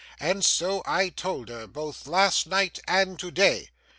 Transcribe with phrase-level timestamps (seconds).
[0.19, 3.69] 'And so I told her, both last night and today.